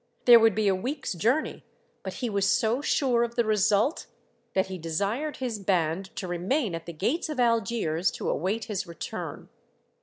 There 0.25 0.39
would 0.39 0.55
be 0.55 0.67
a 0.67 0.73
week's 0.73 1.13
journey, 1.13 1.63
but 2.01 2.13
he 2.25 2.29
was 2.31 2.49
so 2.49 2.81
sure 2.81 3.21
of 3.21 3.35
the 3.35 3.45
result 3.45 4.07
that 4.55 4.65
he 4.65 4.79
desired 4.79 5.37
his 5.37 5.59
band 5.59 6.05
to 6.15 6.27
remain 6.27 6.73
at 6.73 6.87
the 6.87 6.91
gates 6.93 7.29
of 7.29 7.39
Algiers 7.39 8.09
to 8.13 8.27
await 8.27 8.63
his 8.63 8.87
return. 8.87 9.47